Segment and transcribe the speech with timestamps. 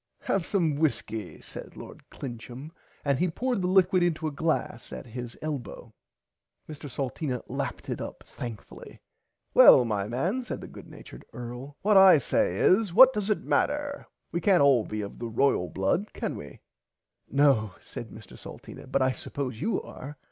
[0.21, 2.71] Have some whiskey said lord Clincham
[3.05, 5.93] and he poured the liquid into a glass at his [Pg 54] elbow.
[6.67, 6.89] Mr.
[6.89, 8.99] Salteena lapped it up thankfully.
[9.53, 13.43] Well my man said the good natured earl what I say is what dose it
[13.43, 16.61] matter we cant all be of the Blood royal can we.
[17.29, 20.17] No said Mr Salteena but I suppose you are.